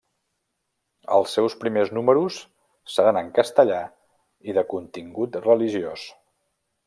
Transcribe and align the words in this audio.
Els 1.17 1.35
seus 1.37 1.55
primers 1.63 1.91
números 1.97 2.39
seran 2.95 3.21
en 3.23 3.29
castellà 3.37 3.83
i 4.51 4.57
de 4.59 4.65
contingut 4.75 5.39
religiós. 5.45 6.09